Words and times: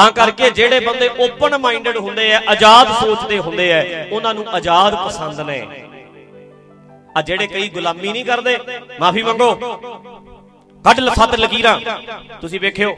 ਤਾਂ 0.00 0.10
ਕਰਕੇ 0.12 0.48
ਜਿਹੜੇ 0.50 0.80
ਬੰਦੇ 0.80 1.08
ਓਪਨ 1.20 1.56
ਮਾਈਂਡਡ 1.58 1.96
ਹੁੰਦੇ 1.96 2.32
ਆ, 2.34 2.40
ਆਜ਼ਾਦ 2.48 2.92
ਸੋਚਦੇ 3.00 3.38
ਹੁੰਦੇ 3.38 3.72
ਆ, 3.72 3.80
ਉਹਨਾਂ 4.12 4.32
ਨੂੰ 4.34 4.44
ਆਜ਼ਾਦ 4.50 4.94
ਪਸੰਦ 4.96 5.40
ਨੇ। 5.40 5.58
ਆ 7.16 7.22
ਜਿਹੜੇ 7.22 7.46
ਕਈ 7.46 7.68
ਗੁਲਾਮੀ 7.68 8.12
ਨਹੀਂ 8.12 8.24
ਕਰਦੇ, 8.24 8.56
ਮਾਫੀ 9.00 9.22
ਮੰਗੋ। 9.22 9.50
ਕੱਢ 10.84 11.00
ਲਫਤ 11.00 11.34
ਲਕੀਰਾਂ। 11.40 11.78
ਤੁਸੀਂ 12.40 12.60
ਵੇਖਿਓ, 12.60 12.94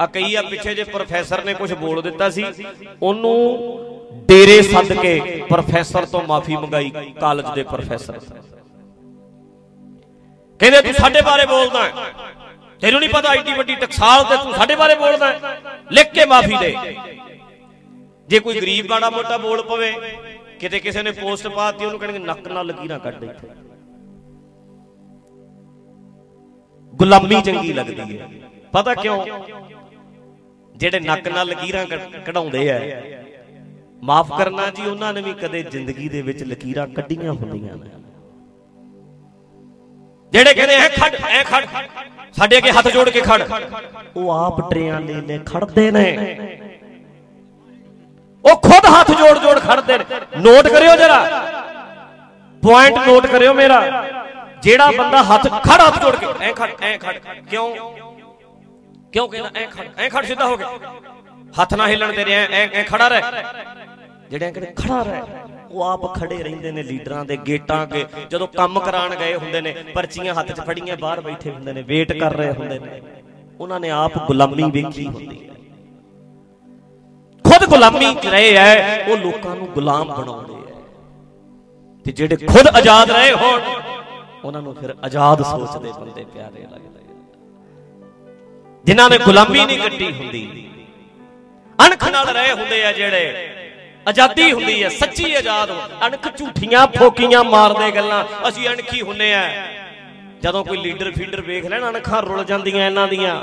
ਆ 0.00 0.06
ਕਈ 0.06 0.34
ਆ 0.34 0.42
ਪਿੱਛੇ 0.42 0.74
ਜੇ 0.74 0.84
ਪ੍ਰੋਫੈਸਰ 0.86 1.44
ਨੇ 1.44 1.54
ਕੁਝ 1.54 1.72
ਬੋਲ 1.74 2.02
ਦਿੱਤਾ 2.02 2.30
ਸੀ, 2.30 2.44
ਉਹਨੂੰ 3.02 3.36
ਡੇਰੇ 4.28 4.60
ਸੱਦ 4.64 4.92
ਕੇ 4.92 5.44
ਪ੍ਰੋਫੈਸਰ 5.50 6.06
ਤੋਂ 6.06 6.22
ਮਾਫੀ 6.28 6.56
ਮੰਗਾਈ 6.56 6.90
ਕਾਲਜ 7.20 7.54
ਦੇ 7.54 7.62
ਪ੍ਰੋਫੈਸਰ 7.64 8.18
ਕਹਿੰਦੇ, 10.60 10.80
ਤੂੰ 10.82 10.92
ਸਾਡੇ 10.94 11.20
ਬਾਰੇ 11.22 11.46
ਬੋਲਦਾ 11.46 11.84
ਹੈ। 11.84 11.92
ਤੈਨੂੰ 12.82 13.00
ਨਹੀਂ 13.00 13.10
ਪਤਾ 13.10 13.32
ਐਡੀ 13.34 13.54
ਵੱਡੀ 13.54 13.74
ਟਕਸਾਲ 13.74 14.24
ਤੇ 14.24 14.36
ਤੂੰ 14.36 14.52
ਸਾਡੇ 14.54 14.74
ਬਾਰੇ 14.76 14.94
ਬੋਲਦਾ 14.94 15.32
ਹੈ। 15.32 15.60
ਲਿਖ 15.92 16.12
ਕੇ 16.12 16.24
ਮਾਫੀ 16.24 16.56
ਦੇ। 16.60 16.74
ਜੇ 18.28 18.38
ਕੋਈ 18.38 18.60
ਗਰੀਬ 18.60 18.86
ਬਾੜਾ 18.86 19.10
ਮੋਟਾ 19.10 19.36
ਬੋਲ 19.38 19.62
ਪਵੇ, 19.62 19.92
ਕਿਤੇ 20.60 20.80
ਕਿਸੇ 20.80 21.02
ਨੇ 21.02 21.10
ਪੋਸਟ 21.12 21.48
ਪਾਤੀ, 21.48 21.84
ਉਹਨੂੰ 21.84 22.00
ਕਹਿਣਗੇ 22.00 22.18
ਨੱਕ 22.18 22.48
ਨਾਲ 22.48 22.66
ਲਕੀਰਾਂ 22.66 22.98
ਕੱਢ 22.98 23.14
ਦੇ 23.14 23.26
ਇੱਥੇ। 23.26 23.48
ਗੁਲਾਮੀ 26.94 27.40
ਚੰਗੀ 27.42 27.72
ਲੱਗਦੀ 27.72 28.18
ਹੈ। 28.18 28.28
ਪਤਾ 28.72 28.94
ਕਿਉਂ? 28.94 29.24
ਜਿਹੜੇ 30.76 31.00
ਨੱਕ 31.00 31.28
ਨਾਲ 31.28 31.46
ਲਕੀਰਾਂ 31.46 31.84
ਕਢਾਉਂਦੇ 32.26 32.70
ਆ, 32.72 32.80
ਮਾਫ 34.02 34.28
ਕਰਨਾ 34.38 34.68
ਜੀ, 34.70 34.82
ਉਹਨਾਂ 34.82 35.12
ਨੇ 35.12 35.22
ਵੀ 35.22 35.32
ਕਦੇ 35.34 35.62
ਜ਼ਿੰਦਗੀ 35.62 36.08
ਦੇ 36.08 36.22
ਵਿੱਚ 36.22 36.42
ਲਕੀਰਾਂ 36.42 36.86
ਕੱਢੀਆਂ 36.88 37.32
ਹੁੰਦੀਆਂ 37.32 37.76
ਨੇ। 37.76 37.90
ਜਿਹੜੇ 40.32 40.54
ਕਹਿੰਦੇ 40.54 40.74
ਐ 40.74 40.88
ਖੜ 40.88 41.14
ਐ 41.28 41.42
ਖੜ। 41.44 41.64
ਸਾਡੇ 42.32 42.58
ਅੱਗੇ 42.58 42.70
ਹੱਥ 42.70 42.88
ਜੋੜ 42.88 43.08
ਕੇ 43.08 43.20
ਖੜ। 43.20 43.42
ਉਹ 44.16 44.30
ਆਪ 44.30 44.70
ਟਰਿਆਂ 44.70 45.00
ਲੈ 45.00 45.14
ਲੈ 45.14 45.38
ਖੜਦੇ 45.38 45.90
ਨੇ। 45.90 46.06
ਉਹ 48.44 48.56
ਖੁਦ 48.56 48.84
ਹੱਥ 49.00 49.10
ਜੋੜ 49.10 49.38
ਜੋੜ 49.38 49.58
ਖੜਦੇ 49.58 49.98
ਨੇ। 49.98 50.04
ਨੋਟ 50.38 50.68
ਕਰਿਓ 50.68 50.96
ਜਰਾ। 50.96 51.18
ਪੁਆਇੰਟ 52.62 52.98
ਨੋਟ 52.98 53.26
ਕਰਿਓ 53.26 53.54
ਮੇਰਾ। 53.54 54.06
ਜਿਹੜਾ 54.62 54.90
ਬੰਦਾ 54.98 55.22
ਹੱਥ 55.22 55.48
ਖੜ 55.48 55.80
ਹੱਥ 55.80 56.02
ਜੋੜ 56.02 56.16
ਕੇ 56.16 56.26
ਐ 56.40 56.52
ਖੜ 56.52 56.70
ਐ 56.82 56.96
ਖੜ। 56.98 57.14
ਕਿਉਂ? 57.50 57.74
ਕਿਉਂ 59.12 59.28
ਕਹਿੰਦਾ 59.28 59.50
ਐ 59.56 59.66
ਖੜ 59.66 59.86
ਐ 59.98 60.08
ਖੜ 60.08 60.24
ਸਿੱਧਾ 60.26 60.46
ਹੋ 60.46 60.56
ਗਿਆ। 60.56 60.68
ਹੱਥ 61.62 61.74
ਨਾ 61.74 61.86
ਹਿੱਲਣ 61.88 62.12
ਦੇ 62.12 62.24
ਰਿਹਾ 62.24 62.40
ਐ 62.40 62.68
ਐ 62.74 62.82
ਖੜਾ 62.82 63.08
ਰਹਿ। 63.08 63.22
ਜਿਹੜੇ 64.30 64.52
ਕਹਿੰਦੇ 64.52 64.72
ਖੜਾ 64.76 65.02
ਰਹਿ। 65.02 65.22
ਉਹ 65.70 65.82
ਆਪ 65.82 66.14
ਖੜੇ 66.14 66.42
ਰਹਿੰਦੇ 66.42 66.70
ਨੇ 66.72 66.82
ਲੀਡਰਾਂ 66.82 67.24
ਦੇ 67.24 67.36
ਗੇਟਾਂ 67.46 67.82
ਅੱਗੇ। 67.82 68.04
ਜਦੋਂ 68.30 68.46
ਕੰਮ 68.48 68.80
ਕਰਾਣ 68.80 69.14
ਗਏ 69.16 69.34
ਹੁੰਦੇ 69.34 69.60
ਨੇ, 69.60 69.74
ਪਰਚੀਆਂ 69.94 70.34
ਹੱਥ 70.34 70.52
'ਚ 70.52 70.60
ਫੜੀਆਂ, 70.60 70.96
ਬਾਹਰ 70.96 71.20
ਬੈਠੇ 71.20 71.50
ਹੁੰਦੇ 71.50 71.72
ਨੇ, 71.72 71.82
ਵੇਟ 71.82 72.12
ਕਰ 72.12 72.36
ਰਹੇ 72.36 72.52
ਹੁੰਦੇ 72.52 72.78
ਨੇ। 72.78 73.00
ਉਹਨਾਂ 73.60 73.80
ਨੇ 73.80 73.90
ਆਪ 73.90 74.18
ਗੁਲਾਮੀ 74.26 74.70
ਵੇਖੀ 74.70 75.06
ਹੁੰਦੀ 75.06 75.38
ਹੈ। 75.38 75.54
ਖੁਦ 77.44 77.64
ਗੁਲਾਮੀ 77.64 78.14
ਚ 78.14 78.26
ਰਹੇ 78.26 78.54
ਐ, 78.56 79.04
ਉਹ 79.04 79.16
ਲੋਕਾਂ 79.16 79.54
ਨੂੰ 79.56 79.66
ਗੁਲਾਮ 79.66 80.14
ਬਣਾਉਂਦੇ 80.14 80.54
ਐ। 80.54 80.76
ਤੇ 82.06 82.12
ਜਿਹੜੇ 82.12 82.36
ਖੁਦ 82.46 82.68
ਆਜ਼ਾਦ 82.68 83.10
ਰਹੇ 83.10 83.32
ਹੋਣ, 83.32 83.60
ਉਹਨਾਂ 84.44 84.62
ਨੂੰ 84.62 84.74
ਫਿਰ 84.74 84.94
ਆਜ਼ਾਦ 85.04 85.42
ਸੋਚਦੇ 85.42 85.92
ਬੰਦੇ 85.92 86.24
ਪਿਆਰੇ 86.24 86.62
ਲੱਗਦੇ 86.62 86.86
ਜਿਨ੍ਹਾਂ 88.84 89.08
ਨੇ 89.10 89.18
ਗੁਲਾਮੀ 89.18 89.64
ਨਹੀਂ 89.66 89.78
ਕੱਟੀ 89.78 90.12
ਹੁੰਦੀ, 90.12 90.68
ਅਣਖ 91.78 92.08
ਨਾਲ 92.08 92.26
ਰਹੇ 92.28 92.52
ਹੁੰਦੇ 92.52 92.84
ਆ 92.84 92.92
ਜਿਹੜੇ 92.92 93.57
ਆਜ਼ਾਦੀ 94.08 94.50
ਹੁੰਦੀ 94.52 94.82
ਹੈ, 94.82 94.88
ਸੱਚੀ 94.88 95.34
ਆਜ਼ਾਦ 95.34 95.70
ਅਣਖ 96.06 96.28
ਝੂਠੀਆਂ 96.36 96.86
ਫੋਕੀਆਂ 96.96 97.42
ਮਾਰਦੇ 97.44 97.90
ਗੱਲਾਂ, 97.90 98.24
ਅਸੀਂ 98.48 98.68
ਅਣਖੀ 98.68 99.02
ਹੁੰਨੇ 99.02 99.32
ਆ। 99.34 99.42
ਜਦੋਂ 100.42 100.64
ਕੋਈ 100.64 100.78
ਲੀਡਰ 100.78 101.10
ਫੀਡਰ 101.10 101.40
ਵੇਖ 101.40 101.64
ਲੈਣ, 101.66 101.88
ਅਣਖਾਂ 101.88 102.22
ਰੁੱਲ 102.22 102.44
ਜਾਂਦੀਆਂ 102.44 102.86
ਇਹਨਾਂ 102.86 103.06
ਦੀਆਂ। 103.08 103.40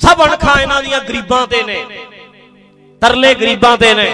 ਸਭ 0.00 0.24
ਅਣਖਾਂ 0.24 0.60
ਇਹਨਾਂ 0.60 0.82
ਦੀਆਂ 0.82 1.00
ਗਰੀਬਾਂ 1.08 1.46
ਤੇ 1.46 1.62
ਨੇ, 1.62 1.84
ਤਰਲੇ 3.02 3.34
ਗਰੀਬਾਂ 3.34 3.76
ਤੇ 3.76 3.94
ਨੇ। 3.94 4.10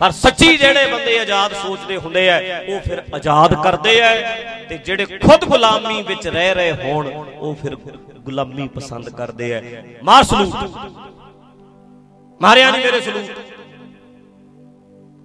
ਪਰ 0.00 0.10
ਸੱਚੀ 0.12 0.56
ਜਿਹੜੇ 0.56 0.86
ਬੰਦੇ 0.86 1.18
ਆਜ਼ਾਦ 1.18 1.52
ਸੋਚਦੇ 1.54 1.96
ਹੁੰਦੇ 1.96 2.28
ਆ, 2.30 2.40
ਉਹ 2.68 2.80
ਫਿਰ 2.80 3.02
ਆਜ਼ਾਦ 3.14 3.54
ਕਰਦੇ 3.62 4.00
ਆ 4.02 4.14
ਤੇ 4.68 4.78
ਜਿਹੜੇ 4.78 5.04
ਖੁਦ 5.18 5.44
ਗੁਲਾਮੀ 5.44 6.02
ਵਿੱਚ 6.02 6.26
ਰਹਿ 6.28 6.54
ਰਹੇ 6.54 6.72
ਹੋਣ, 6.74 7.08
ਉਹ 7.08 7.54
ਫਿਰ 7.62 7.76
ਗੁਲਾਮੀ 8.20 8.68
ਪਸੰਦ 8.68 9.08
ਕਰਦੇ 9.10 9.54
ਆ। 9.54 9.60
ਮਾਰ 10.04 10.24
ਸਲੂਟ 10.24 10.54
ਮਾਰਿਆ 12.40 12.70
ਨਹੀਂ 12.70 12.84
ਮੇਰੇ 12.84 13.00
ਸਲੂਟ 13.00 13.38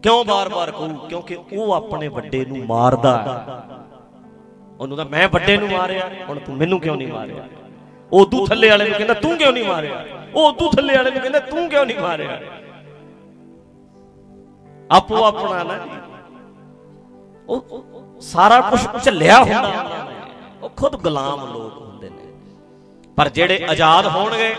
ਕਿਉਂ 0.04 0.24
ਬਾਰ-ਬਾਰ 0.26 0.72
ਕਹੂੰ? 0.72 1.08
ਕਿਉਂਕਿ 1.10 1.38
ਉਹ 1.54 1.74
ਆਪਣੇ 1.74 2.08
ਵੱਡੇ 2.08 2.46
ਨੂੰ 2.46 2.66
ਮਾਰਦਾ 2.68 3.14
ਉਹਨੂੰ 4.80 4.98
ਤਾਂ 4.98 5.06
ਮੈਂ 5.06 5.28
ਵੱਡੇ 5.30 5.58
ਨੂੰ 5.58 5.70
ਮਾਰਿਆ, 5.70 6.10
ਹੁਣ 6.30 6.40
ਤੂੰ 6.40 6.56
ਮੈਨੂੰ 6.56 6.80
ਕਿਉਂ 6.80 6.96
ਨਹੀਂ 6.96 7.08
ਮਾਰਿਆ? 7.08 7.48
ਉਹ 8.12 8.26
ਤੂੰ 8.26 8.46
ਥੱਲੇ 8.48 8.70
ਵਾਲੇ 8.70 8.90
ਨੂੰ 8.90 8.98
ਕਹਿੰਦਾ, 8.98 9.14
ਤੂੰ 9.14 9.38
ਕਿਉਂ 9.38 9.52
ਨਹੀਂ 9.54 9.66
ਮਾਰਿਆ? 9.66 10.04
ਉਹ 10.36 10.54
ਤੂੰ 10.54 10.72
ਥੱਲੇ 10.72 10.96
ਵਾਲੇ 10.98 11.12
ਨੂੰ 11.12 11.22
ਕਹਿੰਦਾ, 11.22 11.40
ਤੂੰ 11.42 11.70
ਕਿਉਂ 11.70 11.86
ਨਹੀਂ 11.86 12.00
ਮਾਰਿਆ? 12.00 12.40
ਆਪੋ 14.92 15.24
ਆਪਣਾ 15.24 15.64
ਨਾ 15.64 15.80
ਉਹ 17.50 18.20
ਸਾਰਾ 18.22 18.60
ਕੁਝ 18.62 18.80
ਝੱਲਿਆ 19.04 19.40
ਹੁੰਦਾ। 19.44 20.08
ਉਹ 20.64 20.70
ਖੁਦ 20.70 20.96
ਗੁਲਾਮ 20.96 21.46
ਲੋਕ 21.54 21.78
ਹੁੰਦੇ 21.78 22.10
ਨੇ। 22.10 22.34
ਪਰ 23.18 23.30
ਜਿਹੜੇ 23.30 23.66
ਆਜ਼ਾਦ 23.70 24.08
ਹੋਣਗੇ 24.08 24.56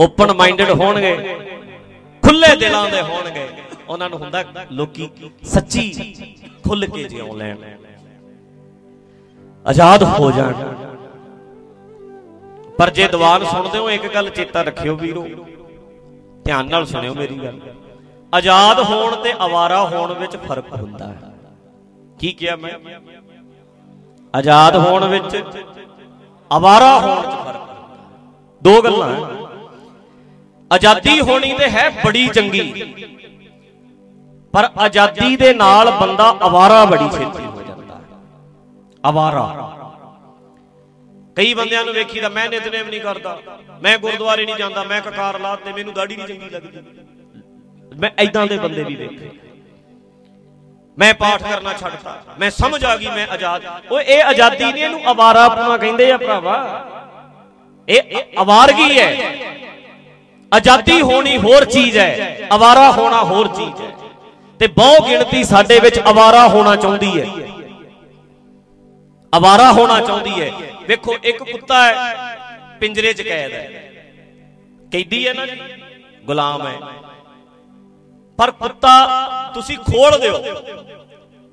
ਓਪਨ 0.00 0.32
ਮਾਈਂਡਡ 0.32 0.70
ਹੋਣਗੇ। 0.70 1.16
ਖੁੱਲੇ 2.22 2.56
ਦਿਲਾਂ 2.56 2.90
ਦੇ 2.90 3.00
ਹੋਣਗੇ। 3.02 3.48
ਉਹਨਾਂ 3.88 4.10
ਨੂੰ 4.10 4.18
ਹੁੰਦਾ 4.18 4.44
ਲੋਕੀ 4.72 5.08
ਸੱਚੀ 5.44 6.14
ਖੁੱਲ 6.68 6.86
ਕੇ 6.86 7.04
ਜਿਉ 7.04 7.34
ਲੈਣ। 7.36 7.56
ਆਜ਼ਾਦ 9.66 10.02
ਹੋ 10.02 10.30
ਜਾਣ। 10.30 10.52
ਪਰ 12.78 12.90
ਜੇ 12.90 13.08
ਦੀਵਾਨ 13.08 13.44
ਸੁਣਦੇ 13.44 13.78
ਹੋ, 13.78 13.90
ਇੱਕ 13.90 14.14
ਗੱਲ 14.14 14.30
ਚੇਤਾ 14.30 14.62
ਰੱਖਿਓ 14.62 14.96
ਵੀਰੋ। 14.96 15.26
ਧਿਆਨ 16.44 16.68
ਨਾਲ 16.68 16.86
ਸੁਣਿਓ 16.86 17.14
ਮੇਰੀ 17.14 17.38
ਗੱਲ। 17.38 17.60
ਆਜ਼ਾਦ 18.34 18.80
ਹੋਣ 18.80 19.16
ਤੇ 19.16 19.32
ਆਵਾਰਾ 19.40 19.84
ਹੋਣ 19.84 20.14
ਵਿੱਚ 20.14 20.36
ਫ਼ਰਕ 20.36 20.72
ਹੁੰਦਾ 20.72 21.06
ਹੈ। 21.06 21.18
ਕੀ 22.18 22.32
ਕਿਹਾ 22.32 22.56
ਮੈਂ? 22.56 22.72
ਆਜ਼ਾਦ 24.34 24.76
ਹੋਣ 24.76 25.04
ਵਿੱਚ 25.04 25.44
ਆਵਾਰਾ 26.52 26.98
ਹੋਣ 27.00 27.16
ਵਿੱਚ 27.16 27.36
ਫ਼ਰਕ 27.36 27.68
ਦੋ 28.62 28.82
ਗੱਲਾਂ 28.82 29.39
ਆਜ਼ਾਦੀ 30.70 31.20
ਹੋਣੀ 31.20 31.52
ਤੇ 31.52 31.68
ਹੈ 31.68 31.88
ਬੜੀ 32.04 32.26
ਚੰਗੀ। 32.28 32.62
ਪਰ 34.54 34.68
ਆਜ਼ਾਦੀ 34.78 35.36
ਦੇ 35.36 35.52
ਨਾਲ 35.54 35.90
ਬੰਦਾ 35.90 36.24
ਆਵਾਰਾ 36.42 36.84
ਬੜੀ 36.84 37.08
ਛੇਤੀ 37.08 37.44
ਹੋ 37.44 37.62
ਜਾਂਦਾ 37.62 37.94
ਹੈ। 37.94 38.00
ਆਵਾਰਾ। 39.04 39.44
ਕਈ 41.36 41.52
ਬੰਦਿਆਂ 41.54 41.84
ਨੂੰ 41.84 41.94
ਵੇਖੀਦਾ 41.94 42.28
ਮੈਂ 42.28 42.48
ਨਿਤਨੇਮ 42.50 42.88
ਨਹੀਂ 42.88 43.00
ਕਰਦਾ 43.00 43.38
ਮੈਂ 43.82 43.98
ਗੁਰਦੁਆਰੇ 43.98 44.44
ਨਹੀਂ 44.46 44.56
ਜਾਂਦਾ 44.56 44.82
ਮੈਂ 44.84 45.00
ਕਕਾਰ 45.00 45.38
ਲਾਤ 45.40 45.58
ਤੇ 45.58 45.72
ਮੈਨੂੰ 45.72 45.94
ਦਾੜੀ 45.94 46.16
ਨਹੀਂ 46.16 46.26
ਚੰਗੀ 46.26 46.48
ਲੱਗਦੀ। 46.50 46.78
ਮੈਂ 47.92 48.10
ਐਦਾਂ 48.18 48.46
ਦੇ 48.46 48.58
ਬੰਦੇ 48.58 48.84
ਵੀ 48.84 48.94
ਵੇਖੇ। 48.96 49.30
ਮੈਂ 50.98 51.12
ਪਾਠ 51.14 51.42
ਕਰਨਾ 51.42 51.72
ਛੱਡਤਾ 51.72 52.22
ਮੈਂ 52.40 52.50
ਸਮਝ 52.50 52.84
ਆ 52.84 52.96
ਗਈ 52.96 53.06
ਮੈਂ 53.06 53.26
ਆਜ਼ਾਦ। 53.26 53.62
ਓਏ 53.92 54.04
ਇਹ 54.04 54.22
ਆਜ਼ਾਦੀ 54.24 54.64
ਨਹੀਂ 54.64 54.84
ਇਹਨੂੰ 54.84 55.00
ਆਵਾਰਾਪਣਾ 55.06 55.76
ਕਹਿੰਦੇ 55.76 56.10
ਆ 56.12 56.16
ਭਰਾਵਾ। 56.18 56.56
ਇਹ 57.88 58.38
ਆਵਾਰਗੀ 58.38 58.98
ਹੈ। 58.98 59.08
ਆਜ਼ਾਦੀ 60.54 61.00
ਹੋਣੀ 61.00 61.38
ਹੋਰ 61.38 61.64
ਚੀਜ਼ 61.64 61.98
ਹੈ। 61.98 62.48
ਆਵਾਰਾ 62.52 62.90
ਹੋਣਾ 62.90 63.24
ਹੋਰ 63.24 63.48
ਚੀਜ਼ 63.48 63.82
ਹੈ। 63.82 63.90
ਤੇ 64.58 64.66
ਬਹੁ 64.66 65.08
ਗਿਣਤੀ 65.08 65.44
ਸਾਡੇ 65.44 65.80
ਵਿੱਚ 65.80 65.98
ਆਵਾਰਾ 65.98 66.48
ਹੋਣਾ 66.48 66.76
ਚਾਹੁੰਦੀ 66.76 67.20
ਹੈ। 67.20 67.26
ਆਵਾਰਾ 69.34 69.72
ਹੋਣਾ 69.72 70.00
ਚਾਹੁੰਦੀ 70.00 70.42
ਹੈ। 70.42 70.50
ਵੇਖੋ 70.88 71.14
ਇੱਕ 71.24 71.42
ਕੁੱਤਾ 71.42 71.84
ਹੈ 71.84 72.16
ਪਿੰਜਰੇ 72.80 73.12
'ਚ 73.12 73.22
ਕੈਦ 73.22 73.52
ਹੈ। 73.52 73.90
ਕੈਦੀ 74.92 75.28
ਹੈ 75.28 75.34
ਨਾ 75.34 75.46
ਜੀ? 75.46 75.60
ਗੁਲਾਮ 76.24 76.66
ਹੈ। 76.66 76.78
ਪਰ 78.38 78.50
ਕੁੱਤਾ 78.50 79.06
ਤੁਸੀਂ 79.54 79.78
ਖੋਲ 79.78 80.18
ਦਿਓ। 80.20 80.38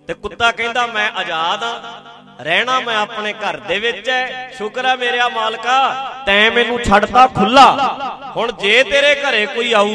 ਤੇ 0.08 0.14
ਕੁੱਤਾ 0.14 0.52
ਕਹਿੰਦਾ 0.52 0.88
ਮੈਂ 0.88 1.12
ਆਜ਼ਾਦ 1.12 1.64
ਆ 1.64 2.02
ਰਹਿਣਾ 2.42 2.80
ਮੈਂ 2.80 2.98
ਆਪਣੇ 2.98 3.34
ਘਰ 3.34 3.58
ਦੇ 3.58 3.80
ਵਿੱਚ 3.80 4.10
ਹੈ। 4.10 4.52
ਸ਼ੁਕਰ 4.58 4.86
ਹੈ 4.86 4.96
ਮੇਰਿਆ 4.96 5.30
ਮਾਲਕਾ। 5.30 5.96
ਤੈਂ 6.28 6.52
ਮੈਨੂੰ 6.52 6.80
ਛੱਡਤਾ 6.84 7.28
ਖੁੱਲਾ। 7.28 7.66
ਹੁਣ 8.36 8.52
ਜੇ 8.52 8.84
ਤੇਰੇ 8.84 9.22
ਘਰੇ 9.22 9.46
ਕੋਈ 9.46 9.74
ਆਊ, 9.74 9.88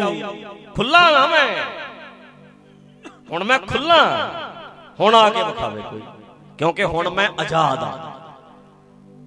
ਖੁੱਲਾ 0.76 1.10
ਨਾ 1.10 1.26
ਮੈਂ। 1.26 1.46
ਹੁਣ 3.30 3.44
ਮੈਂ 3.44 3.58
ਖੁੱਲਾ। 3.58 3.98
ਹੁਣ 5.00 5.14
ਆ 5.14 5.30
ਕੇ 5.30 5.42
ਵਿਖਾਵੇ 5.42 5.82
ਕੋਈ। 5.90 6.02
ਕਿਉਂਕਿ 6.58 6.84
ਹੁਣ 6.84 7.10
ਮੈਂ 7.10 7.28
ਆਜ਼ਾਦ 7.40 7.82
ਆ। 7.82 8.10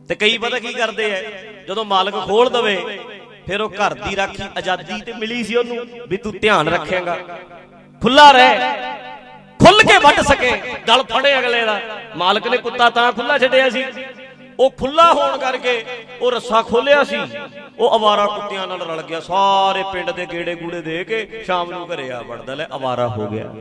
ਤੇ 0.10 0.16
ਕਈ 0.16 0.38
ਪਤਾ 0.38 0.60
ਕੀ 0.60 0.74
ਕਰਦੇ 0.74 1.12
ਐ 1.12 1.22
ਜਦੋਂ 1.68 1.86
ਮਾਲਕ 1.86 2.14
ਖੋਲ 2.14 2.50
ਦਵੇ, 2.50 3.00
ਫਿਰ 3.48 3.62
ਉਹ 3.62 3.70
ਘਰ 3.70 3.94
ਦੀ 3.94 4.16
ਰਾਖੀ 4.16 4.44
ਆਜ਼ਾਦੀ 4.58 5.02
ਤੇ 5.02 5.14
ਮਿਲੀ 5.14 5.44
ਸੀ 5.44 5.56
ਉਹਨੂੰ, 5.56 5.88
ਵੀ 6.08 6.18
ਤੂੰ 6.18 6.34
ਧਿਆਨ 6.38 6.70
ਰੱਖੇਗਾ। 6.70 7.18
ਖੁੱਲਾ 8.02 8.32
ਰਹਿ। 8.32 8.60
ਖੁੱਲ 9.66 9.82
ਕੇ 9.84 9.98
ਵੱਢ 9.98 10.22
ਸਕੇ। 10.22 10.62
ਗਲ 10.88 11.04
ਫੜੇ 11.04 11.40
ਅਗਲੇ 11.40 11.66
ਦਾ। 11.66 11.82
ਮਾਲਕ 12.16 12.48
ਨੇ 12.48 12.58
ਕੁੱਤਾ 12.58 12.90
ਤਾਂ 12.90 13.12
ਖੁੱਲਾ 13.12 13.38
ਛੱਡਿਆ 13.38 13.70
ਸੀ। 13.70 13.86
ਉਹ 14.60 14.70
ਖੁੱਲਾ 14.72 15.12
ਹੋਣ 15.14 15.38
ਕਰਕੇ 15.38 15.84
ਉਹ 16.22 16.32
ਰੱਸਾ 16.32 16.62
ਖੋਲਿਆ 16.62 17.04
ਸੀ। 17.04 17.18
ਉਹ 17.80 17.96
ਅਵਾਰਾ 17.96 18.26
ਕੁੱਤਿਆਂ 18.28 18.68
ਨਾਲ 18.68 18.82
ਰਲ 18.82 19.02
ਗਿਆ। 19.02 19.20
ਸਾਰੇ 19.20 19.84
ਪਿੰਡ 19.94 20.12
ਦੇ 20.12 20.26
ਗੇੜੇ 20.26 20.56
ਗੂੜੇ 20.56 20.82
ਦੇ 20.82 21.04
ਕੇ 21.04 21.44
ਸ਼ਾਮ 21.46 21.72
ਨੂੰ 21.72 21.88
ਘਰੇ 21.88 22.12
ਆ 22.12 22.22
ਵੜਦਾ 22.22 22.56
ਲੈ, 22.56 22.66
ਅਵਾਰਾ 22.76 23.08
ਹੋ 23.08 23.28
ਗਿਆ। 23.28 23.52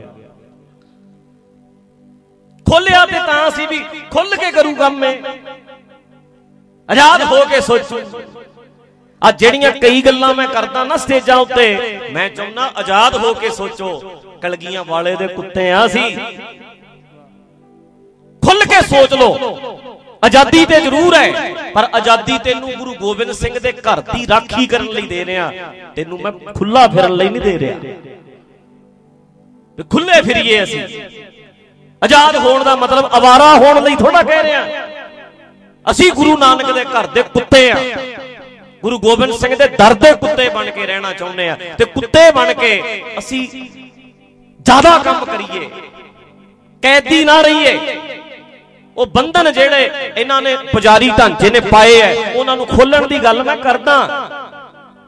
ਖੋਲਿਆ 2.65 3.05
ਤੇ 3.05 3.19
ਤਾਂ 3.27 3.49
ਸੀ 3.51 3.65
ਵੀ 3.65 3.79
ਖੁੱਲ 4.11 4.35
ਕੇ 4.35 4.51
ਕਰੂ 4.51 4.75
ਕੰਮ 4.75 5.03
ਏ 5.03 5.21
ਆਜ਼ਾਦ 6.89 7.21
ਹੋ 7.23 7.43
ਕੇ 7.45 7.59
ਸੋਚੂ। 7.61 7.99
ਆ 9.21 9.31
ਜਿਹੜੀਆਂ 9.31 9.71
ਕਈ 9.71 10.01
ਗੱਲਾਂ 10.01 10.33
ਮੈਂ 10.33 10.47
ਕਰਦਾ 10.47 10.83
ਨਾ 10.83 10.97
ਸਟੇਜਾਂ 10.97 11.37
ਉੱਤੇ, 11.37 11.99
ਮੈਂ 12.11 12.29
ਚਾਹੁੰਦਾ 12.29 12.71
ਆਜ਼ਾਦ 12.77 13.15
ਹੋ 13.15 13.33
ਕੇ 13.33 13.49
ਸੋਚੋ, 13.49 13.99
ਕਲਗੀਆਂ 14.41 14.83
ਵਾਲੇ 14.83 15.15
ਦੇ 15.15 15.27
ਕੁੱਤੇ 15.27 15.71
ਆ 15.71 15.87
ਸੀ। 15.87 16.03
ਖੁੱਲ 18.41 18.65
ਕੇ 18.65 18.81
ਸੋਚ 18.83 19.13
ਲਓ। 19.13 19.31
ਆਜ਼ਾਦੀ 20.25 20.65
ਤੇ 20.65 20.79
ਜ਼ਰੂਰ 20.81 21.15
ਹੈ, 21.15 21.53
ਪਰ 21.73 21.87
ਆਜ਼ਾਦੀ 21.93 22.37
ਤੈਨੂੰ 22.43 22.71
ਗੁਰੂ 22.71 22.93
ਗੋਬਿੰਦ 22.95 23.31
ਸਿੰਘ 23.31 23.59
ਦੇ 23.59 23.71
ਘਰ 23.71 24.01
ਦੀ 24.01 24.27
ਰਾਖੀ 24.27 24.65
ਕਰਨ 24.67 24.85
ਲਈ 24.85 25.01
ਦੇ 25.01 25.25
ਰਿਹਾ। 25.25 25.51
ਤੈਨੂੰ 25.95 26.19
ਮੈਂ 26.21 26.31
ਖੁੱਲਾ 26.31 26.87
ਫਿਰਨ 26.87 27.13
ਲਈ 27.13 27.29
ਨਹੀਂ 27.29 27.41
ਦੇ 27.41 27.57
ਰਿਹਾ। 27.59 27.77
ਵੀ 29.77 29.83
ਖੁੱਲੇ 29.83 30.21
ਫਿਰੀਏ 30.21 30.63
ਅਸੀਂ। 30.63 30.81
ਆਜ਼ਾਦ 32.01 32.35
ਹੋਣ 32.35 32.63
ਦਾ 32.63 32.75
ਮਤਲਬ 32.75 33.05
ਆਵਾਰਾ 33.05 33.53
ਹੋਣ 33.55 33.83
ਲਈ 33.83 33.95
ਥੋੜਾ 33.95 34.21
ਕਹਿ 34.23 34.43
ਰਿਹਾ। 34.43 34.87
ਅਸੀਂ 35.91 36.11
ਗੁਰੂ 36.11 36.37
ਨਾਨਕ 36.37 36.71
ਦੇ 36.71 36.83
ਘਰ 36.85 37.07
ਦੇ 37.07 37.23
ਕੁੱਤੇ 37.23 37.71
ਆ। 37.71 37.75
ਗੁਰੂ 38.81 38.99
ਗੋਬਿੰਦ 38.99 39.33
ਸਿੰਘ 39.33 39.55
ਦੇ 39.55 39.67
ਦਰ 39.67 39.93
ਦੇ 39.93 40.11
ਕੁੱਤੇ 40.13 40.49
ਬਣ 40.49 40.69
ਕੇ 40.71 40.85
ਰਹਿਣਾ 40.85 41.13
ਚਾਹੁੰਦੇ 41.13 41.49
ਆ। 41.49 41.57
ਤੇ 41.77 41.85
ਕੁੱਤੇ 41.85 42.31
ਬਣ 42.31 42.53
ਕੇ 42.53 43.01
ਅਸੀਂ 43.17 43.47
ਜ਼ਿਆਦਾ 44.59 44.97
ਕੰਮ 44.97 45.25
ਕਰੀਏ। 45.25 45.69
ਕੈਦੀ 46.83 47.23
ਨਾ 47.23 47.41
ਰਹੀਏ। 47.41 47.77
ਉਹ 48.97 49.05
ਬੰਧਨ 49.05 49.51
ਜਿਹੜੇ 49.53 49.89
ਇਹਨਾਂ 50.17 50.41
ਨੇ 50.41 50.55
ਪੁਜਾਰੀ 50.71 51.09
ਢਾਂਚੇ 51.17 51.49
ਨੇ 51.49 51.59
ਪਾਏ 51.61 51.99
ਐ, 52.01 52.13
ਉਹਨਾਂ 52.33 52.55
ਨੂੰ 52.57 52.65
ਖੋਲਣ 52.67 53.07
ਦੀ 53.07 53.19
ਗੱਲ 53.23 53.43
ਮੈਂ 53.43 53.55
ਕਰਦਾ। 53.57 53.97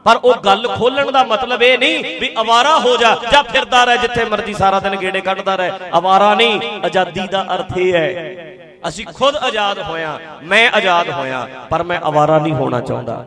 ਪਰ 0.06 0.18
ਉਹ 0.24 0.34
ਗੱਲ 0.44 0.66
ਖੋਲਣ 0.68 1.10
ਦਾ 1.12 1.22
ਮਤਲਬ 1.24 1.62
ਇਹ 1.62 1.78
ਨਹੀਂ 1.78 2.18
ਵੀ 2.20 2.28
ਆਵਾਰਾ 2.38 2.78
ਹੋ 2.78 2.96
ਜਾ 2.96 3.14
ਜਾਂ 3.32 3.42
ਫਿਰਦਾ 3.44 3.82
ਰਹਿ 3.84 3.98
ਜਿੱਥੇ 3.98 4.24
ਮਰਜ਼ੀ 4.24 4.54
ਸਾਰਾ 4.54 4.80
ਦਿਨ 4.80 4.96
ਗੇੜੇ 4.96 5.20
ਕੱਢਦਾ 5.20 5.56
ਰਹਿ। 5.56 5.90
ਆਵਾਰਾ 5.94 6.34
ਨਹੀਂ, 6.34 6.60
ਆਜ਼ਾਦੀ 6.84 7.26
ਦਾ 7.32 7.42
ਅਰਥ 7.54 7.76
ਇਹ 7.78 7.92
ਹੈ 7.94 8.54
ਅਸੀਂ 8.88 9.04
ਖੁਦ 9.06 9.36
ਆਜ਼ਾਦ 9.36 9.78
ਹੋਇਆ, 9.80 10.18
ਮੈਂ 10.42 10.70
ਆਜ਼ਾਦ 10.76 11.10
ਹੋਇਆ, 11.10 11.46
ਪਰ 11.70 11.82
ਮੈਂ 11.82 11.98
ਆਵਾਰਾ 12.02 12.38
ਨਹੀਂ 12.38 12.54
ਹੋਣਾ 12.54 12.80
ਚਾਹੁੰਦਾ। 12.80 13.24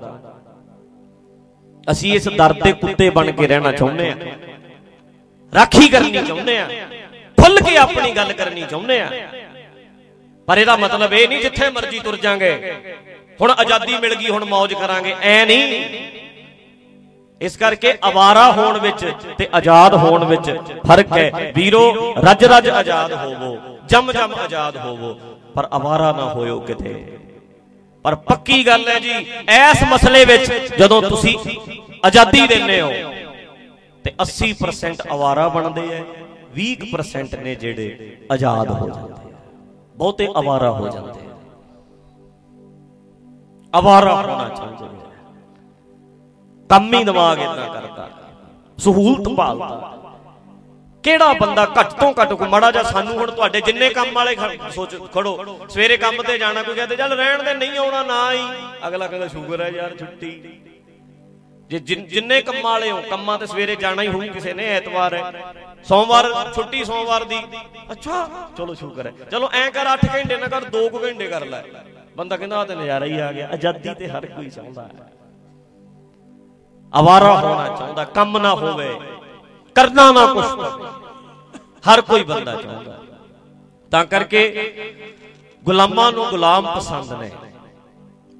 ਅਸੀਂ 1.87 2.13
ਇਸ 2.15 2.27
ਦਰ 2.37 2.53
ਦੇ 2.63 2.71
ਕੁੱਤੇ 2.73 3.09
ਬਣ 3.09 3.31
ਕੇ 3.31 3.47
ਰਹਿਣਾ 3.47 3.71
ਚਾਹੁੰਦੇ 3.71 4.09
ਆ 4.09 4.15
ਰਾਖੀ 5.53 5.87
ਕਰਨੀ 5.89 6.11
ਚਾਹੁੰਦੇ 6.17 6.57
ਆ 6.57 6.67
ਖੁੱਲ 7.37 7.59
ਕੇ 7.59 7.75
ਆਪਣੀ 7.77 8.11
ਗੱਲ 8.11 8.33
ਕਰਨੀ 8.33 8.61
ਚਾਹੁੰਦੇ 8.61 8.99
ਆ 9.01 9.09
ਪਰ 10.51 10.57
ਇਹਦਾ 10.57 10.75
ਮਤਲਬ 10.75 11.13
ਇਹ 11.13 11.27
ਨਹੀਂ 11.29 11.39
ਜਿੱਥੇ 11.41 11.69
ਮਰਜ਼ੀ 11.69 11.99
ਤੁਰ 11.99 12.15
ਜਾਾਂਗੇ। 12.15 12.73
ਹੁਣ 13.41 13.51
ਆਜ਼ਾਦੀ 13.51 13.97
ਮਿਲ 13.97 14.15
ਗਈ, 14.15 14.29
ਹੁਣ 14.29 14.45
ਮौज 14.45 14.73
ਕਰਾਂਗੇ। 14.79 15.13
ਐ 15.21 15.45
ਨਹੀਂ। 15.45 15.83
ਇਸ 17.41 17.55
ਕਰਕੇ 17.57 17.93
ਆਵਾਰਾ 18.03 18.51
ਹੋਣ 18.51 18.79
ਵਿੱਚ 18.79 19.05
ਤੇ 19.37 19.47
ਆਜ਼ਾਦ 19.53 19.93
ਹੋਣ 19.93 20.25
ਵਿੱਚ 20.25 20.49
ਫ਼ਰਕ 20.87 21.17
ਹੈ। 21.17 21.51
ਵੀਰੋ 21.55 22.13
ਰੱਜ 22.17 22.43
ਰੱਜ 22.45 22.69
ਆਜ਼ਾਦ 22.69 23.13
ਹੋਵੋ 23.13 23.77
ਜਮ 23.89 24.11
ਜਮ 24.11 24.33
ਆਜ਼ਾਦ 24.35 24.77
ਹੋਵੋ, 24.77 25.13
ਪਰ 25.55 25.67
ਆਵਾਰਾ 25.71 26.11
ਨਾ 26.11 26.25
ਹੋਇਓ 26.33 26.59
ਕਿਤੇ। 26.59 26.93
ਪਰ 28.05 28.15
ਪੱਕੀ 28.27 28.65
ਗੱਲ 28.67 28.87
ਹੈ 28.89 28.99
ਜੀ 28.99 29.15
ਇਸ 29.69 29.83
ਮਸਲੇ 29.83 30.25
ਵਿੱਚ 30.25 30.51
ਜਦੋਂ 30.77 31.01
ਤੁਸੀਂ 31.01 31.37
ਆਜ਼ਾਦੀ 32.05 32.47
ਦਿੰਦੇ 32.47 32.81
ਹੋ, 32.81 32.91
ਤੇ 34.05 34.13
80% 34.19 35.07
ਆਵਾਰਾ 35.11 35.47
ਬਣਦੇ 35.49 35.89
ਐ 35.93 36.03
20% 36.55 37.35
ਨੇ 37.35 37.55
ਜਿਹੜੇ 37.55 38.15
ਆਜ਼ਾਦ 38.31 38.69
ਹੋ 38.71 38.89
ਜਾਂਦੇ। 38.89 39.13
ਆ 39.13 39.30
ਬਹੁਤੇ 40.01 40.27
ਆਵਾਰਾ 40.37 40.69
ਹੋ 40.71 40.87
ਜਾਂਦੇ 40.89 41.19
ਆ। 41.21 41.35
ਆਵਾਰਾ 43.73 44.13
ਹੋਣਾ 44.15 44.47
ਚਾਹੁੰਦੇ। 44.49 44.85
ਕੰਮ 46.69 46.93
ਹੀ 46.93 47.03
ਦਿਮਾਗ 47.03 47.39
ਇਦਾਂ 47.39 47.67
ਕਰਦਾ। 47.73 48.09
ਸਹੂਲਤ 48.77 49.27
ਭਾਲਦਾ 49.37 49.97
ਕਿਹੜਾ 51.03 51.31
ਬੰਦਾ 51.33 51.65
ਘੱਟ 51.79 51.93
ਤੋਂ 51.99 52.11
ਘੱਟ 52.21 52.33
ਕੋ 52.33 52.45
ਮੜਾ 52.45 52.71
ਜਾ 52.71 52.83
ਸਾਨੂੰ 52.83 53.13
ਹੁਣ 53.17 53.31
ਤੁਹਾਡੇ 53.31 53.61
ਜਿੰਨੇ 53.61 53.89
ਕੰਮ 53.93 54.13
ਵਾਲੇ 54.15 54.35
ਸੋਚ 54.75 54.95
ਖੜੋ। 55.13 55.37
ਸਵੇਰੇ 55.69 55.97
ਕੰਮ 55.97 56.21
ਤੇ 56.23 56.37
ਜਾਣਾ 56.37 56.63
ਕੋਈ 56.63 56.75
ਕਹਿੰਦੇ 56.75 56.95
ਚੱਲ 56.95 57.13
ਰਹਿਣ 57.13 57.43
ਦੇ 57.43 57.53
ਨਹੀਂ 57.53 57.77
ਆਉਣਾ 57.79 58.03
ਨਾ 58.03 58.19
ਹੀ 58.31 58.43
ਅਗਲਾ 58.87 59.07
ਕਹਿੰਦਾ 59.07 59.27
ਸ਼ੂਗਰ 59.27 59.61
ਹੈ 59.61 59.69
ਯਾਰ 59.69 59.95
ਛੁੱਟੀ। 59.97 60.31
ਜੇ 61.71 61.79
ਜਿੰਨੇ 61.79 62.41
ਕੰਮਾਂ 62.41 62.61
ਵਾਲੇ 62.63 62.89
ਹੋ 62.91 63.01
ਕੰਮਾਂ 63.09 63.37
ਤੇ 63.39 63.45
ਸਵੇਰੇ 63.47 63.75
ਜਾਣਾ 63.75 64.01
ਹੀ 64.01 64.07
ਹੋਊ 64.07 64.21
ਕਿਸੇ 64.33 64.53
ਨੇ 64.53 64.65
ਐਤਵਾਰ। 64.69 65.13
ਹੈ 65.13 65.53
ਸੋਮਵਾਰ, 65.87 66.51
ਛੁੱਟੀ 66.55 66.83
ਸੋਮਵਾਰ 66.85 67.23
ਦੀ। 67.23 67.37
ਅੱਛਾ, 67.91 68.27
ਚਲੋ 68.57 68.73
ਸ਼ੁਕਰ 68.73 69.07
ਹੈ। 69.07 69.13
ਚਲੋ 69.31 69.49
ਐ 69.53 69.69
ਕਰ 69.69 69.87
8 69.87 70.07
ਘੰਟੇ 70.15 70.37
ਨਾ 70.37 70.47
ਕਰ 70.47 70.65
2 70.71 70.81
ਘੰਟੇ 71.03 71.27
ਕਰ 71.27 71.45
ਲੈ। 71.45 71.63
ਬੰਦਾ 72.17 72.37
ਕਹਿੰਦਾ 72.37 72.59
ਆ 72.59 72.65
ਤੇ 72.65 72.75
ਨਜ਼ਾਰਾ 72.75 73.05
ਹੀ 73.05 73.19
ਆ 73.19 73.31
ਗਿਆ। 73.31 73.47
ਆਜ਼ਾਦੀ 73.53 73.93
ਤੇ 73.99 74.07
ਹਰ 74.09 74.25
ਕੋਈ 74.25 74.49
ਚਾਹੁੰਦਾ 74.49 74.83
ਹੈ। 74.83 75.09
ਆਵਾਰਾ 76.93 77.33
ਹੋਣਾ 77.35 77.67
ਚਾਹੁੰਦਾ, 77.67 78.03
ਕੰਮ 78.05 78.37
ਨਾ 78.37 78.53
ਹੋਵੇ, 78.55 78.89
ਕਰਨਾ 79.75 80.11
ਨਾ 80.11 80.25
ਕੁਛ 80.33 80.45
ਹਰ 81.83 82.01
ਕੋਈ 82.01 82.23
ਬੰਦਾ 82.23 82.55
ਚਾਹੁੰਦਾ 82.55 82.97
ਤਾਂ 83.91 84.03
ਕਰਕੇ 84.05 84.41
ਗੁਲਾਮਾਂ 85.63 86.11
ਨੂੰ 86.11 86.25
ਗੁਲਾਮ 86.29 86.67
ਪਸੰਦ 86.75 87.13
ਨੇ। 87.13 87.31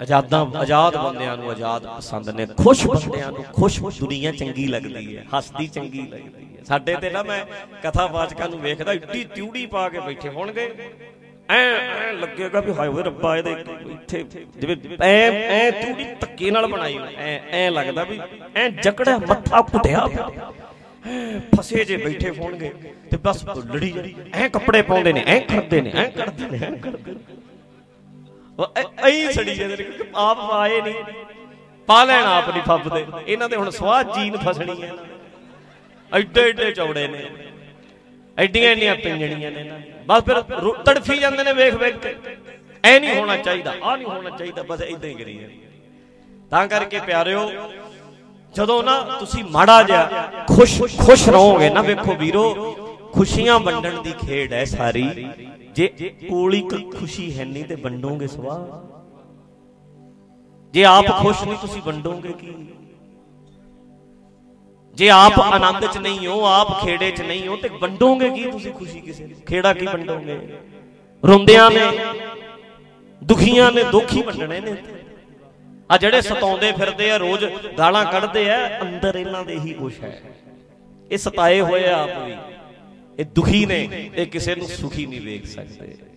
ਆਜ਼ਾਦਾਂ 0.00 0.44
ਆਜ਼ਾਦ 0.58 0.96
ਬੰਦਿਆਂ 0.96 1.36
ਨੂੰ 1.36 1.50
ਆਜ਼ਾਦ 1.50 1.86
ਪਸੰਦ 1.86 2.28
ਨੇ। 2.28 2.46
ਖੁਸ਼ 2.58 2.86
ਬੰਦਿਆਂ 2.86 3.30
ਨੂੰ 3.32 3.44
ਖੁਸ਼ 3.54 3.80
ਦੁਨੀਆ 3.98 4.32
ਚੰਗੀ 4.32 4.66
ਲੱਗਦੀ 4.66 5.16
ਹੈ। 5.16 5.24
ਹੱਸਦੀ 5.34 5.66
ਚੰਗੀ 5.68 6.00
ਲੱਗਦੀ 6.02 6.44
ਹੈ। 6.56 6.64
ਸਾਡੇ 6.64 6.94
ਤੇ 7.00 7.10
ਨਾ 7.10 7.22
ਮੈਂ 7.22 7.44
ਕਥਾ 7.82 8.06
ਵਾਚਕਾਂ 8.06 8.48
ਨੂੰ 8.48 8.60
ਵੇਖਦਾ, 8.60 8.92
ਇੱਡੀ 8.92 9.24
ਤਿਉੜੀ 9.34 9.66
ਪਾ 9.66 9.88
ਕੇ 9.88 10.00
ਬੈਠੇ 10.00 10.28
ਹੋਣਗੇ। 10.28 10.70
ਐ 11.50 11.60
ਐ 11.98 12.12
ਲੱਗੇਗਾ 12.12 12.60
ਵੀ 12.60 12.72
ਹਾਏ 12.74 12.88
ਓਏ 12.88 13.02
ਰੱਬਾ, 13.02 13.36
ਇਹਦੇ 13.36 13.50
ਇੱਥੇ 13.92 14.24
ਜਿਵੇਂ 14.58 14.76
ਐ 15.00 15.30
ਐ 15.30 15.70
ਤਿਉੜੀ 15.70 16.04
ਧੱਕੇ 16.20 16.50
ਨਾਲ 16.50 16.66
ਬਣਾਈ 16.66 16.98
ਐ 17.18 17.38
ਐ 17.52 17.68
ਲੱਗਦਾ 17.70 18.04
ਵੀ 18.04 18.20
ਐ 18.56 18.68
ਜਕੜਿਆ, 18.84 19.18
ਮੱਥਾ 19.18 19.62
ਘੁੱਟਿਆ 19.72 20.08
ਫਸੇ 21.54 21.84
ਜੇ 21.84 21.96
ਬੈਠੇ 21.96 22.30
ਹੋਣਗੇ 22.30 22.72
ਤੇ 23.10 23.16
ਬਸ 23.24 23.44
ਲੜੀ 23.66 24.14
ਐ 24.34 24.48
ਕੱਪੜੇ 24.48 24.82
ਪਾਉਂਦੇ 24.82 25.12
ਨੇ, 25.12 25.24
ਐ 25.26 25.38
ਕਰਦੇ 25.40 25.80
ਨੇ, 25.80 25.92
ਐ 25.94 26.04
ਕਰਦੇ 26.10 26.48
ਨੇ, 26.48 26.58
ਐ 26.58 26.70
ਕਰਦੇ 26.76 27.12
ਨੇ। 27.12 27.40
ਐਂ 28.76 29.32
ਸੜੀ 29.32 29.54
ਜਾਂਦੇ 29.54 29.76
ਨੇ, 29.76 29.82
ਕਿਉਂਕਿ 29.84 30.04
ਆਪ 30.16 30.38
ਪਾਏ 30.50 30.80
ਨਹੀਂ। 30.80 30.94
ਪਾ 31.88 32.02
ਲੈਣ 32.04 32.24
ਆਪ 32.24 32.50
ਨਹੀਂ 32.50 32.62
ਫੱਬਦੇ 32.62 33.04
ਇਹਨਾਂ 33.26 33.48
ਦੇ 33.48 33.56
ਹੁਣ 33.56 33.70
ਸਵਾਹ 33.70 34.02
ਜੀਨ 34.04 34.36
ਫਸਣੀ 34.38 34.82
ਹੈ। 34.82 34.90
ਐਡੇ 36.12 36.42
ਐਡੇ 36.42 36.70
ਚੌੜੇ 36.72 37.06
ਨੇ। 37.08 37.24
ਐਡੀਆਂ 38.36 38.70
ਐਡੀਆਂ 38.70 38.94
ਪਿੰਜਣੀਆਂ 38.96 39.50
ਨੇ 39.50 39.60
ਇਹਨਾਂ 39.60 39.78
ਬਸ 40.08 40.22
ਫਿਰ 40.24 40.40
ਤੜਫੀ 40.84 41.16
ਜਾਂਦੇ 41.18 41.44
ਨੇ 41.44 41.52
ਵੇਖ 41.52 41.74
ਵੇਖ 41.74 41.96
ਕੇ। 41.96 42.14
ਐ 42.84 42.98
ਨਹੀਂ 42.98 43.14
ਹੋਣਾ 43.14 43.36
ਚਾਹੀਦਾ 43.38 43.74
ਆ 43.82 43.96
ਨਹੀਂ 43.96 44.06
ਹੋਣਾ 44.06 44.30
ਚਾਹੀਦਾ, 44.30 44.62
ਬਸ 44.62 44.80
ਇਦਾਂ 44.82 45.08
ਹੀ 45.08 45.14
ਕਰੀ 45.14 45.38
ਤਾਂ 46.50 46.66
ਕਰਕੇ 46.68 47.00
ਪਿਆਰਿਓ, 47.00 47.50
ਜਦੋਂ 48.54 48.82
ਨਾ 48.82 49.00
ਤੁਸੀਂ 49.18 49.44
ਮਾੜਾ 49.44 49.82
ਜਿਹਾ 49.82 50.44
ਖੁਸ਼ 50.48 50.80
ਖੁਸ਼ 50.98 51.28
ਰਹੋਗੇ 51.28 51.68
ਨਾ, 51.70 51.80
ਵੇਖੋ 51.82 52.14
ਵੀਰੋ 52.14 52.44
ਖੁਸ਼ੀਆਂ 53.12 53.58
ਵੰਡਣ 53.58 54.02
ਦੀ 54.02 54.12
ਖੇਡ 54.26 54.52
ਹੈ 54.52 54.64
ਸਾਰੀ। 54.64 55.28
ਜੇ 55.74 55.86
ਕੋਲ 56.30 56.54
ਇੱਕ 56.54 56.96
ਖੁਸ਼ੀ 56.96 57.38
ਹੈ 57.38 57.44
ਨਹੀਂ 57.44 57.64
ਤੇ 57.64 57.74
ਵੰਡੋਗੇ 57.74 58.26
ਸਵਾ। 58.26 58.84
ਜੇ 60.72 60.84
ਆਪ 60.84 61.06
ਖੁਸ਼ 61.20 61.44
ਨਹੀਂ, 61.44 61.58
ਤੁਸੀਂ 61.58 61.82
ਵੰਡੋਗੇ 61.82 62.32
ਕੀ? 62.32 62.54
ਜੇ 64.94 65.10
ਆਪ 65.10 65.40
ਆਨੰਦ 65.40 65.86
'ਚ 65.86 65.98
ਨਹੀਂ 65.98 66.26
ਹੋ, 66.26 66.44
ਆਪ 66.44 66.84
ਖੇੜੇ 66.84 67.10
'ਚ 67.10 67.22
ਨਹੀਂ 67.22 67.48
ਹੋ, 67.48 67.56
ਤੇ 67.56 67.68
ਵੰਡੋਗੇ 67.68 68.30
ਕੀ 68.30 68.50
ਤੁਸੀਂ 68.50 68.72
ਖੁਸ਼ੀ 68.72 69.00
ਕਿਸੇ 69.00 69.26
ਨੂੰ? 69.26 69.40
ਖੇੜਾ 69.46 69.72
ਕੀ 69.72 69.86
ਵੰਡੋਗੇ? 69.86 70.38
ਰੋਂਦਿਆਂ 71.26 71.70
ਨੇ, 71.70 71.80
ਦੁਖੀਆਂ 73.24 73.72
ਨੇ 73.72 73.84
ਦੁੱਖ 73.84 74.12
ਹੀ 74.12 74.22
ਵੰਡਣੇ 74.22 74.60
ਨੇ 74.60 74.76
ਆ 75.90 75.96
ਜਿਹੜੇ 75.96 76.20
ਸਤਾਉਂਦੇ 76.20 76.72
ਫਿਰਦੇ 76.72 77.10
ਆ, 77.10 77.16
ਰੋਜ਼ 77.16 77.44
ਗਾਲਾਂ 77.78 78.04
ਕੱਢਦੇ 78.04 78.50
ਆ, 78.50 78.82
ਅੰਦਰ 78.82 79.16
ਇਹਨਾਂ 79.16 79.44
ਦੇ 79.44 79.58
ਹੀ 79.58 79.72
ਕੁਛ 79.72 80.00
ਹੈ। 80.00 80.22
ਇਹ 81.10 81.18
ਸਤਾਏ 81.18 81.60
ਹੋਏ 81.60 81.88
ਆਪ 81.88 82.10
ਵੀ। 82.26 82.36
ਇਹ 83.22 83.26
ਦੁਖੀ 83.26 83.66
ਨੇ 83.66 84.10
ਇਹ 84.16 84.26
ਕਿਸੇ 84.26 84.54
ਨੂੰ 84.54 84.68
ਸੁਖੀ 84.68 85.06
ਨਹੀਂ 85.06 85.20
ਵੇਖ 85.20 85.46
ਸਕਦੇ। 85.46 86.11